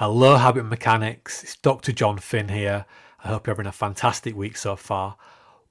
Hello, 0.00 0.36
Habit 0.36 0.62
Mechanics. 0.62 1.42
It's 1.42 1.56
Dr. 1.56 1.90
Jon 1.90 2.18
Finn 2.18 2.50
here. 2.50 2.86
I 3.24 3.26
hope 3.26 3.48
you're 3.48 3.56
having 3.56 3.66
a 3.66 3.72
fantastic 3.72 4.36
week 4.36 4.56
so 4.56 4.76
far. 4.76 5.16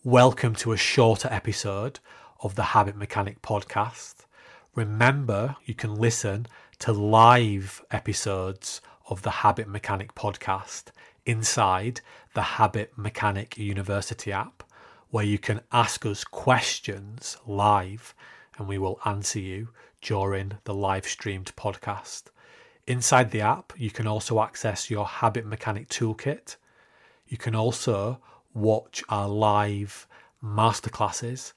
Welcome 0.04 0.54
to 0.56 0.74
a 0.74 0.78
shorter 0.78 1.30
episode 1.32 2.02
of 2.42 2.56
the 2.56 2.76
Habit 2.76 2.98
Mechanic 2.98 3.42
podcast. 3.42 4.26
Remember, 4.76 5.56
you 5.64 5.74
can 5.74 5.96
listen 5.96 6.46
to 6.80 6.92
live 6.92 7.82
episodes 7.90 8.82
of 9.10 9.22
the 9.22 9.30
Habit 9.30 9.70
Mechanic 9.70 10.14
podcast 10.14 10.88
inside 11.26 12.02
the 12.34 12.42
Habit 12.42 12.98
Mechanic 12.98 13.58
University 13.58 14.34
app, 14.34 14.62
where 15.10 15.24
you 15.24 15.40
can 15.40 15.62
ask 15.72 16.06
us 16.06 16.26
questions 16.26 17.38
live 17.48 18.14
and 18.58 18.68
we 18.68 18.78
will 18.78 19.00
answer 19.06 19.40
you 19.40 19.70
during 20.02 20.58
the 20.66 20.74
live 20.74 21.08
streamed 21.08 21.56
podcast. 21.56 22.24
Inside 22.88 23.32
the 23.32 23.42
app, 23.42 23.74
you 23.76 23.92
can 23.92 24.08
also 24.08 24.42
access 24.42 24.90
your 24.90 25.06
Habit 25.06 25.46
Mechanic 25.46 25.90
Toolkit. 25.90 26.56
You 27.28 27.38
can 27.38 27.54
also 27.54 28.22
watch 28.54 29.04
our 29.10 29.28
live 29.28 30.08
masterclasses 30.42 31.52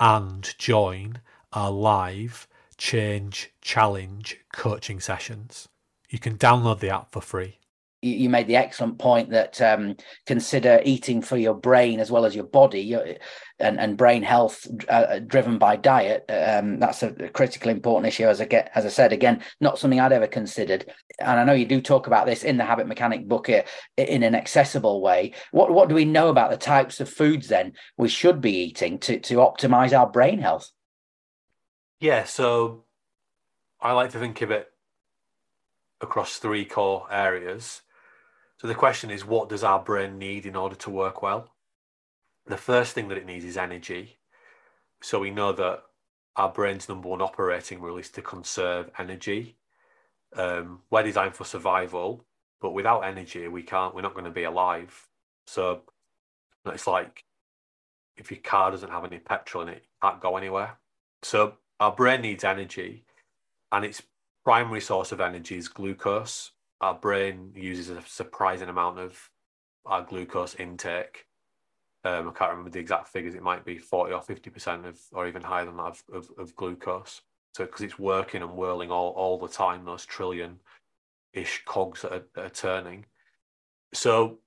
and 0.00 0.52
join 0.58 1.20
our 1.52 1.70
live 1.70 2.48
Change 2.76 3.52
Challenge 3.60 4.40
coaching 4.52 4.98
sessions. 4.98 5.68
You 6.10 6.18
can 6.18 6.36
download 6.36 6.80
the 6.80 6.90
app 6.90 7.12
for 7.12 7.20
free 7.20 7.58
you 8.02 8.28
made 8.28 8.48
the 8.48 8.56
excellent 8.56 8.98
point 8.98 9.30
that 9.30 9.60
um, 9.60 9.96
consider 10.26 10.80
eating 10.84 11.22
for 11.22 11.36
your 11.36 11.54
brain 11.54 12.00
as 12.00 12.10
well 12.10 12.24
as 12.24 12.34
your 12.34 12.44
body 12.44 12.96
and, 13.60 13.78
and 13.78 13.96
brain 13.96 14.24
health 14.24 14.66
uh, 14.88 15.20
driven 15.20 15.56
by 15.56 15.76
diet. 15.76 16.24
Um, 16.28 16.80
that's 16.80 17.04
a 17.04 17.12
critically 17.28 17.70
important 17.70 18.08
issue. 18.08 18.26
As 18.26 18.40
I 18.40 18.46
get, 18.46 18.72
as 18.74 18.84
I 18.84 18.88
said 18.88 19.12
again, 19.12 19.42
not 19.60 19.78
something 19.78 20.00
I'd 20.00 20.12
ever 20.12 20.26
considered. 20.26 20.92
And 21.20 21.38
I 21.38 21.44
know 21.44 21.52
you 21.52 21.64
do 21.64 21.80
talk 21.80 22.08
about 22.08 22.26
this 22.26 22.42
in 22.42 22.56
the 22.56 22.64
Habit 22.64 22.88
Mechanic 22.88 23.28
book 23.28 23.48
uh, 23.48 23.62
in 23.96 24.24
an 24.24 24.34
accessible 24.34 25.00
way. 25.00 25.34
What 25.52 25.70
what 25.70 25.88
do 25.88 25.94
we 25.94 26.04
know 26.04 26.28
about 26.28 26.50
the 26.50 26.56
types 26.56 26.98
of 27.00 27.08
foods 27.08 27.48
then 27.48 27.72
we 27.96 28.08
should 28.08 28.40
be 28.40 28.64
eating 28.64 28.98
to 29.00 29.20
to 29.20 29.36
optimize 29.36 29.96
our 29.96 30.10
brain 30.10 30.40
health? 30.40 30.70
Yeah, 32.00 32.24
so 32.24 32.82
I 33.80 33.92
like 33.92 34.10
to 34.10 34.18
think 34.18 34.42
of 34.42 34.50
it 34.50 34.68
across 36.00 36.38
three 36.38 36.64
core 36.64 37.06
areas. 37.08 37.82
So 38.62 38.68
the 38.68 38.76
question 38.76 39.10
is, 39.10 39.24
what 39.24 39.48
does 39.48 39.64
our 39.64 39.80
brain 39.80 40.18
need 40.18 40.46
in 40.46 40.54
order 40.54 40.76
to 40.76 40.90
work 40.90 41.20
well? 41.20 41.48
The 42.46 42.56
first 42.56 42.92
thing 42.92 43.08
that 43.08 43.18
it 43.18 43.26
needs 43.26 43.44
is 43.44 43.56
energy. 43.56 44.18
So 45.02 45.18
we 45.18 45.32
know 45.32 45.52
that 45.52 45.82
our 46.36 46.48
brain's 46.48 46.88
number 46.88 47.08
one 47.08 47.20
operating 47.20 47.80
rule 47.80 47.98
is 47.98 48.08
to 48.10 48.22
conserve 48.22 48.88
energy. 49.00 49.56
Um, 50.36 50.82
we're 50.90 51.02
designed 51.02 51.34
for 51.34 51.44
survival, 51.44 52.24
but 52.60 52.70
without 52.70 53.00
energy, 53.00 53.48
we 53.48 53.64
can't. 53.64 53.96
We're 53.96 54.02
not 54.02 54.14
going 54.14 54.26
to 54.26 54.30
be 54.30 54.44
alive. 54.44 55.08
So 55.48 55.80
it's 56.64 56.86
like 56.86 57.24
if 58.16 58.30
your 58.30 58.38
car 58.42 58.70
doesn't 58.70 58.92
have 58.92 59.04
any 59.04 59.18
petrol 59.18 59.64
in 59.64 59.70
it, 59.70 59.78
it 59.78 59.88
can't 60.00 60.20
go 60.20 60.36
anywhere. 60.36 60.78
So 61.22 61.54
our 61.80 61.90
brain 61.90 62.20
needs 62.20 62.44
energy, 62.44 63.06
and 63.72 63.84
its 63.84 64.02
primary 64.44 64.80
source 64.80 65.10
of 65.10 65.20
energy 65.20 65.56
is 65.56 65.66
glucose 65.66 66.52
our 66.82 66.94
brain 66.94 67.52
uses 67.54 67.88
a 67.88 68.02
surprising 68.02 68.68
amount 68.68 68.98
of 68.98 69.30
our 69.86 70.02
glucose 70.02 70.56
intake. 70.56 71.26
Um, 72.04 72.28
I 72.28 72.32
can't 72.32 72.50
remember 72.50 72.70
the 72.70 72.80
exact 72.80 73.08
figures. 73.08 73.36
It 73.36 73.42
might 73.42 73.64
be 73.64 73.78
40 73.78 74.12
or 74.12 74.20
50% 74.20 74.86
of, 74.86 75.00
or 75.12 75.28
even 75.28 75.42
higher 75.42 75.64
than 75.64 75.76
that 75.76 75.84
of, 75.84 76.02
of, 76.12 76.30
of 76.36 76.56
glucose. 76.56 77.22
So, 77.54 77.64
because 77.64 77.82
it's 77.82 77.98
working 77.98 78.42
and 78.42 78.56
whirling 78.56 78.90
all, 78.90 79.10
all 79.10 79.38
the 79.38 79.48
time, 79.48 79.84
those 79.84 80.04
trillion 80.04 80.58
ish 81.32 81.62
cogs 81.64 82.02
that 82.02 82.12
are, 82.12 82.24
that 82.34 82.44
are 82.44 82.50
turning. 82.50 83.04
So, 83.94 84.38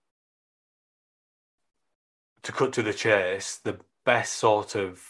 to 2.43 2.51
cut 2.51 2.73
to 2.73 2.83
the 2.83 2.93
chase, 2.93 3.59
the 3.63 3.79
best 4.05 4.33
sort 4.33 4.75
of 4.75 5.01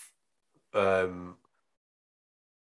um, 0.73 1.37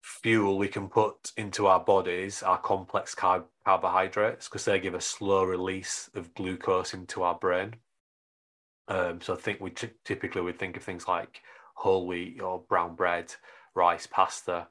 fuel 0.04 0.58
we 0.58 0.68
can 0.68 0.86
put 0.86 1.32
into 1.38 1.66
our 1.66 1.80
bodies 1.80 2.42
are 2.42 2.58
complex 2.58 3.14
carb- 3.14 3.46
carbohydrates 3.64 4.46
because 4.46 4.66
they 4.66 4.78
give 4.78 4.92
a 4.92 5.00
slow 5.00 5.44
release 5.44 6.10
of 6.14 6.34
glucose 6.34 6.92
into 6.92 7.22
our 7.22 7.36
brain. 7.36 7.74
Um, 8.86 9.22
so 9.22 9.32
I 9.32 9.38
think 9.38 9.62
we 9.62 9.70
t- 9.70 9.88
typically 10.04 10.42
would 10.42 10.58
think 10.58 10.76
of 10.76 10.82
things 10.82 11.08
like 11.08 11.40
whole 11.74 12.06
wheat 12.06 12.38
or 12.42 12.60
brown 12.68 12.94
bread, 12.96 13.34
rice, 13.74 14.06
pasta, 14.06 14.68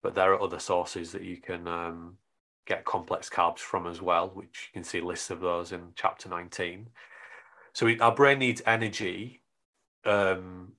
but 0.00 0.14
there 0.14 0.32
are 0.32 0.40
other 0.40 0.60
sources 0.60 1.10
that 1.10 1.22
you 1.22 1.38
can 1.38 1.66
um, 1.66 2.16
get 2.64 2.84
complex 2.84 3.28
carbs 3.28 3.58
from 3.58 3.88
as 3.88 4.00
well, 4.00 4.30
which 4.32 4.68
you 4.68 4.74
can 4.74 4.84
see 4.84 5.00
lists 5.00 5.30
of 5.30 5.40
those 5.40 5.72
in 5.72 5.88
chapter 5.96 6.28
19. 6.28 6.88
So 7.72 7.84
we, 7.84 7.98
our 7.98 8.14
brain 8.14 8.38
needs 8.38 8.62
energy 8.64 9.42
um, 10.04 10.74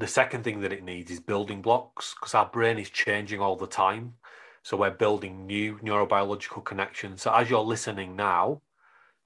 the 0.00 0.06
second 0.06 0.44
thing 0.44 0.60
that 0.62 0.72
it 0.72 0.82
needs 0.82 1.10
is 1.10 1.20
building 1.20 1.60
blocks 1.60 2.14
because 2.14 2.34
our 2.34 2.46
brain 2.46 2.78
is 2.78 2.88
changing 2.88 3.40
all 3.40 3.56
the 3.56 3.66
time. 3.66 4.14
So 4.62 4.76
we're 4.76 4.90
building 4.90 5.46
new 5.46 5.76
neurobiological 5.78 6.64
connections. 6.64 7.22
So 7.22 7.32
as 7.32 7.50
you're 7.50 7.60
listening 7.60 8.16
now, 8.16 8.62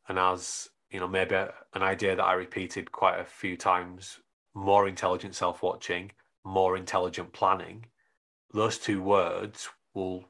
and 0.08 0.18
as 0.18 0.68
you 0.90 1.00
know, 1.00 1.08
maybe 1.08 1.34
an 1.34 1.82
idea 1.82 2.16
that 2.16 2.24
I 2.24 2.34
repeated 2.34 2.92
quite 2.92 3.18
a 3.18 3.24
few 3.24 3.56
times, 3.56 4.20
more 4.54 4.88
intelligent 4.88 5.34
self-watching, 5.34 6.12
more 6.44 6.76
intelligent 6.76 7.32
planning, 7.32 7.86
those 8.52 8.78
two 8.78 9.02
words 9.02 9.68
will 9.94 10.24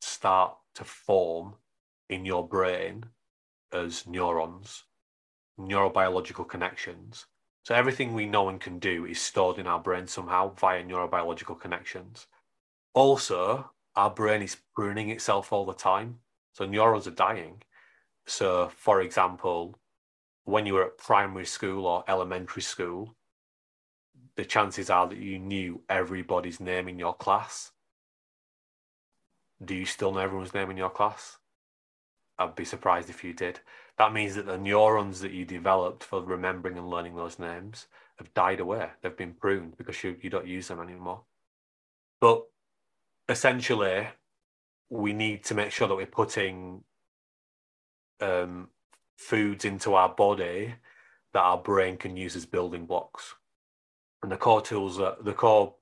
start 0.00 0.56
to 0.74 0.84
form 0.84 1.54
in 2.08 2.24
your 2.24 2.46
brain 2.46 3.04
as 3.72 4.06
neurons, 4.06 4.84
neurobiological 5.58 6.48
connections. 6.48 7.26
So 7.64 7.74
everything 7.74 8.12
we 8.12 8.26
know 8.26 8.50
and 8.50 8.60
can 8.60 8.78
do 8.78 9.06
is 9.06 9.20
stored 9.20 9.58
in 9.58 9.66
our 9.66 9.80
brain 9.80 10.06
somehow 10.06 10.52
via 10.54 10.84
neurobiological 10.84 11.58
connections. 11.58 12.26
Also, 12.92 13.70
our 13.96 14.10
brain 14.10 14.42
is 14.42 14.58
pruning 14.74 15.08
itself 15.08 15.50
all 15.50 15.64
the 15.64 15.72
time. 15.72 16.18
So 16.52 16.66
neurons 16.66 17.06
are 17.06 17.12
dying. 17.12 17.62
So, 18.26 18.70
for 18.76 19.00
example, 19.00 19.78
when 20.44 20.66
you 20.66 20.74
were 20.74 20.84
at 20.84 20.98
primary 20.98 21.46
school 21.46 21.86
or 21.86 22.04
elementary 22.06 22.62
school, 22.62 23.16
the 24.36 24.44
chances 24.44 24.90
are 24.90 25.06
that 25.06 25.18
you 25.18 25.38
knew 25.38 25.82
everybody's 25.88 26.60
name 26.60 26.86
in 26.86 26.98
your 26.98 27.14
class. 27.14 27.72
Do 29.64 29.74
you 29.74 29.86
still 29.86 30.12
know 30.12 30.18
everyone's 30.18 30.52
name 30.52 30.70
in 30.70 30.76
your 30.76 30.90
class? 30.90 31.38
I'd 32.38 32.56
be 32.56 32.66
surprised 32.66 33.08
if 33.08 33.24
you 33.24 33.32
did 33.32 33.60
that 33.98 34.12
means 34.12 34.34
that 34.34 34.46
the 34.46 34.58
neurons 34.58 35.20
that 35.20 35.32
you 35.32 35.44
developed 35.44 36.02
for 36.02 36.22
remembering 36.22 36.76
and 36.76 36.90
learning 36.90 37.16
those 37.16 37.38
names 37.38 37.86
have 38.18 38.32
died 38.34 38.60
away. 38.60 38.88
They've 39.02 39.16
been 39.16 39.34
pruned 39.34 39.76
because 39.76 40.02
you, 40.02 40.16
you 40.20 40.30
don't 40.30 40.46
use 40.46 40.68
them 40.68 40.80
anymore. 40.80 41.22
But 42.20 42.44
essentially, 43.28 44.08
we 44.90 45.12
need 45.12 45.44
to 45.44 45.54
make 45.54 45.70
sure 45.70 45.88
that 45.88 45.94
we're 45.94 46.06
putting 46.06 46.82
um, 48.20 48.68
foods 49.16 49.64
into 49.64 49.94
our 49.94 50.08
body 50.08 50.74
that 51.32 51.40
our 51.40 51.58
brain 51.58 51.96
can 51.96 52.16
use 52.16 52.36
as 52.36 52.46
building 52.46 52.86
blocks. 52.86 53.34
And 54.22 54.30
the 54.30 54.36
core 54.36 54.62
tools, 54.62 54.96
that, 54.98 55.24
the 55.24 55.32
core 55.32 55.74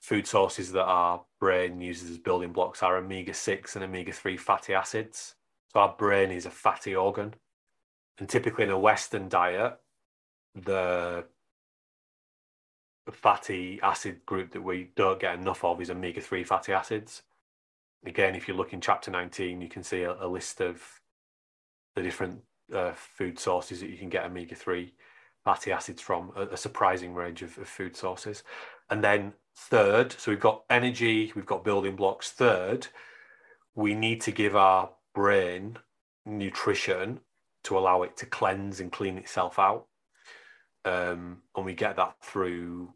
food 0.00 0.26
sources 0.26 0.72
that 0.72 0.84
our 0.84 1.22
brain 1.40 1.80
uses 1.80 2.10
as 2.10 2.18
building 2.18 2.52
blocks 2.52 2.82
are 2.82 2.96
omega 2.96 3.34
6 3.34 3.76
and 3.76 3.84
omega 3.84 4.12
3 4.12 4.36
fatty 4.36 4.74
acids. 4.74 5.34
So 5.72 5.80
our 5.80 5.94
brain 5.96 6.30
is 6.30 6.46
a 6.46 6.50
fatty 6.50 6.94
organ. 6.94 7.34
And 8.18 8.28
typically 8.28 8.64
in 8.64 8.70
a 8.70 8.78
Western 8.78 9.28
diet, 9.28 9.78
the 10.54 11.24
fatty 13.10 13.80
acid 13.82 14.24
group 14.24 14.52
that 14.52 14.62
we 14.62 14.90
don't 14.96 15.20
get 15.20 15.34
enough 15.34 15.64
of 15.64 15.80
is 15.80 15.90
omega 15.90 16.20
3 16.20 16.44
fatty 16.44 16.72
acids. 16.72 17.22
Again, 18.06 18.34
if 18.34 18.48
you 18.48 18.54
look 18.54 18.72
in 18.72 18.80
chapter 18.80 19.10
19, 19.10 19.60
you 19.60 19.68
can 19.68 19.82
see 19.82 20.02
a, 20.02 20.16
a 20.20 20.28
list 20.28 20.60
of 20.60 20.82
the 21.94 22.02
different 22.02 22.40
uh, 22.72 22.92
food 22.92 23.38
sources 23.38 23.80
that 23.80 23.90
you 23.90 23.96
can 23.96 24.08
get 24.08 24.24
omega 24.24 24.54
3 24.54 24.92
fatty 25.44 25.72
acids 25.72 26.00
from, 26.00 26.32
a, 26.36 26.42
a 26.42 26.56
surprising 26.56 27.14
range 27.14 27.42
of, 27.42 27.56
of 27.58 27.68
food 27.68 27.96
sources. 27.96 28.42
And 28.90 29.02
then, 29.02 29.34
third, 29.56 30.12
so 30.12 30.30
we've 30.30 30.40
got 30.40 30.64
energy, 30.70 31.32
we've 31.34 31.46
got 31.46 31.64
building 31.64 31.96
blocks. 31.96 32.30
Third, 32.30 32.88
we 33.74 33.94
need 33.94 34.20
to 34.22 34.30
give 34.30 34.56
our 34.56 34.90
brain 35.14 35.78
nutrition 36.24 37.20
to 37.64 37.78
allow 37.78 38.02
it 38.02 38.16
to 38.18 38.26
cleanse 38.26 38.80
and 38.80 38.92
clean 38.92 39.18
itself 39.18 39.58
out. 39.58 39.86
Um, 40.84 41.42
and 41.56 41.64
we 41.64 41.74
get 41.74 41.96
that 41.96 42.16
through 42.22 42.92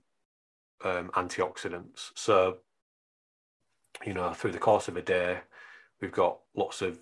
um, 0.85 1.11
antioxidants. 1.15 2.11
So, 2.15 2.59
you 4.05 4.15
know, 4.15 4.33
through 4.33 4.53
the 4.53 4.59
course 4.59 4.89
of 4.89 4.97
a 4.97 5.03
day, 5.03 5.39
we've 6.01 6.13
got 6.13 6.39
lots 6.55 6.83
of 6.83 6.99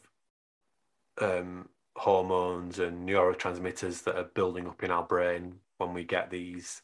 um, 1.21 1.69
hormones 1.97 2.79
and 2.79 3.09
neurotransmitters 3.09 4.05
that 4.05 4.17
are 4.17 4.31
building 4.35 4.67
up 4.67 4.83
in 4.83 4.91
our 4.91 5.03
brain 5.03 5.57
when 5.79 5.95
we 5.95 6.05
get 6.05 6.31
these 6.31 6.83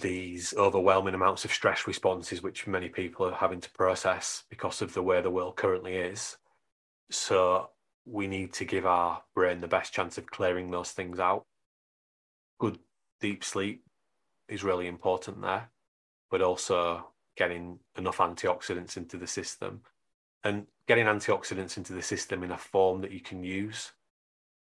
these 0.00 0.54
overwhelming 0.56 1.12
amounts 1.12 1.44
of 1.44 1.52
stress 1.52 1.86
responses 1.86 2.42
which 2.42 2.66
many 2.66 2.88
people 2.88 3.26
are 3.26 3.34
having 3.34 3.60
to 3.60 3.70
process 3.72 4.44
because 4.48 4.80
of 4.80 4.94
the 4.94 5.02
way 5.02 5.20
the 5.20 5.30
world 5.30 5.54
currently 5.54 5.96
is 5.96 6.38
so 7.10 7.68
we 8.04 8.26
need 8.26 8.52
to 8.54 8.64
give 8.64 8.86
our 8.86 9.22
brain 9.34 9.60
the 9.60 9.68
best 9.68 9.92
chance 9.92 10.18
of 10.18 10.26
clearing 10.26 10.70
those 10.70 10.90
things 10.90 11.18
out. 11.18 11.44
Good 12.58 12.78
deep 13.20 13.44
sleep 13.44 13.84
is 14.48 14.64
really 14.64 14.86
important 14.86 15.40
there, 15.40 15.70
but 16.30 16.42
also 16.42 17.12
getting 17.36 17.78
enough 17.96 18.18
antioxidants 18.18 18.96
into 18.96 19.16
the 19.16 19.26
system 19.26 19.80
and 20.44 20.66
getting 20.86 21.06
antioxidants 21.06 21.76
into 21.76 21.92
the 21.92 22.02
system 22.02 22.42
in 22.42 22.50
a 22.50 22.58
form 22.58 23.00
that 23.00 23.12
you 23.12 23.20
can 23.20 23.44
use. 23.44 23.92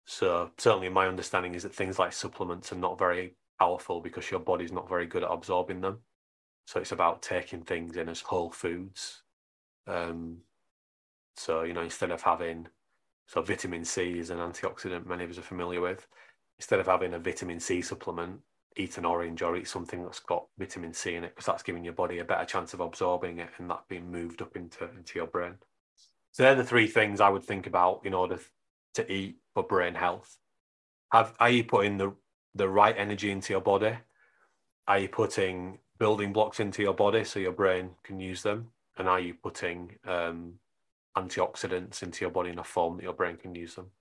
So 0.06 0.52
certainly 0.58 0.90
my 0.90 1.08
understanding 1.08 1.54
is 1.54 1.64
that 1.64 1.76
things 1.76 2.00
like 2.00 2.14
supplements 2.14 2.72
are 2.72 2.78
not 2.78 2.98
very 2.98 3.36
powerful 3.60 4.00
because 4.00 4.32
your 4.32 4.40
body's 4.40 4.72
not 4.72 4.88
very 4.88 5.06
good 5.06 5.24
at 5.24 5.32
absorbing 5.32 5.82
them. 5.82 6.00
So 6.66 6.80
it's 6.80 6.94
about 6.94 7.22
taking 7.22 7.62
things 7.62 7.98
in 7.98 8.08
as 8.08 8.22
whole 8.22 8.50
foods. 8.50 9.24
Um, 9.86 10.40
so 11.36 11.64
you 11.64 11.74
know, 11.74 11.82
instead 11.82 12.12
of 12.12 12.22
having 12.22 12.68
so 13.28 13.42
vitamin 13.42 13.84
C 13.84 14.20
is 14.20 14.30
an 14.30 14.38
antioxidant 14.38 15.06
many 15.06 15.26
of 15.26 15.32
us 15.32 15.38
are 15.38 15.44
familiar 15.44 15.82
with. 15.82 16.08
Instead 16.60 16.80
of 16.80 16.88
having 16.88 17.14
a 17.14 17.20
vitamin 17.20 17.60
C 17.60 17.82
supplement, 17.82 18.40
eat 18.78 18.98
an 18.98 19.06
orange 19.06 19.42
or 19.42 19.56
eat 19.56 19.68
something 19.68 20.04
that's 20.04 20.20
got 20.20 20.46
vitamin 20.58 20.94
C 20.94 21.16
in 21.16 21.24
it 21.24 21.36
because 21.36 21.46
that's 21.46 21.64
giving 21.64 21.84
your 21.84 21.94
body 21.94 22.20
a 22.20 22.26
better 22.26 22.46
chance 22.46 22.74
of 22.74 22.80
absorbing 22.80 23.40
it 23.40 23.50
and 23.58 23.70
that 23.70 23.88
being 23.90 24.10
moved 24.10 24.42
up 24.42 24.56
into 24.56 24.86
into 24.98 25.20
your 25.20 25.28
brain. 25.28 25.56
So 26.32 26.44
they're 26.44 26.56
the 26.56 26.64
three 26.64 26.88
things 26.88 27.20
I 27.20 27.30
would 27.30 27.44
think 27.44 27.68
about 27.68 28.02
in 28.06 28.14
order 28.14 28.40
to 28.94 29.12
eat 29.12 29.38
for 29.54 29.64
brain 29.64 29.96
health. 29.96 30.38
Have 31.12 31.34
are 31.40 31.50
you 31.50 31.64
putting 31.64 31.98
the 31.98 32.14
the 32.56 32.70
right 32.70 32.96
energy 32.98 33.30
into 33.30 33.54
your 33.54 33.62
body? 33.62 33.98
Are 34.88 35.00
you 35.00 35.10
putting 35.10 35.80
building 36.00 36.32
blocks 36.32 36.60
into 36.60 36.82
your 36.82 36.94
body 36.94 37.26
so 37.26 37.40
your 37.40 37.52
brain 37.52 37.92
can 38.04 38.20
use 38.20 38.42
them? 38.42 38.70
And 38.98 39.10
are 39.10 39.20
you 39.20 39.34
putting 39.34 39.98
um, 40.06 40.54
antioxidants 41.18 42.04
into 42.04 42.24
your 42.24 42.32
body 42.32 42.50
in 42.52 42.60
a 42.60 42.64
form 42.64 42.98
that 42.98 43.04
your 43.04 43.14
brain 43.14 43.38
can 43.38 43.56
use 43.56 43.76
them? 43.76 43.92